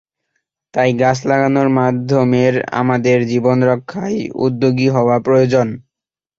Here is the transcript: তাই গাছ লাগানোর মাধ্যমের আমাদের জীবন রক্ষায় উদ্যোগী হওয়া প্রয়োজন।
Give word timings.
তাই 0.73 0.89
গাছ 0.93 1.17
লাগানোর 1.25 1.69
মাধ্যমের 1.71 2.53
আমাদের 2.71 3.17
জীবন 3.27 3.57
রক্ষায় 3.63 4.19
উদ্যোগী 4.37 4.87
হওয়া 4.89 5.17
প্রয়োজন। 5.19 5.67